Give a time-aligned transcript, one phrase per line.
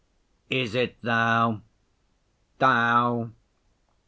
[0.49, 1.61] 'Is it Thou?
[2.57, 3.29] Thou?